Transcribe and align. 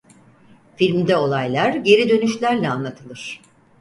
Filmde 0.77 1.17
olaylar 1.17 1.73
geri 1.73 2.09
dönüşlerle 2.09 2.69
anlatılır. 2.69 3.41